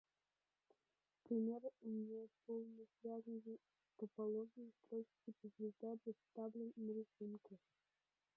[1.25, 3.59] Пример неполносвязной
[3.97, 7.59] топологии устройств типа «звезда» представлен на рисунке.